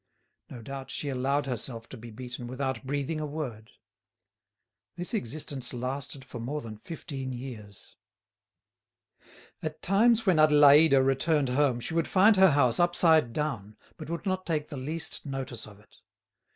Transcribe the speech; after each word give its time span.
No 0.49 0.63
doubt 0.63 0.89
she 0.89 1.09
allowed 1.09 1.45
herself 1.45 1.87
to 1.89 1.95
be 1.95 2.09
beaten 2.09 2.47
without 2.47 2.83
breathing 2.83 3.19
a 3.19 3.25
word. 3.27 3.69
This 4.95 5.13
existence 5.13 5.75
lasted 5.75 6.25
for 6.25 6.39
more 6.39 6.59
than 6.59 6.79
fifteen 6.79 7.31
years. 7.31 7.97
At 9.61 9.83
times 9.83 10.25
when 10.25 10.37
Adélaïde 10.37 11.05
returned 11.05 11.49
home 11.49 11.79
she 11.79 11.93
would 11.93 12.07
find 12.07 12.35
her 12.37 12.53
house 12.53 12.79
upside 12.79 13.31
down, 13.31 13.77
but 13.97 14.09
would 14.09 14.25
not 14.25 14.43
take 14.47 14.69
the 14.69 14.75
least 14.75 15.23
notice 15.23 15.67
of 15.67 15.79
it. 15.79 15.97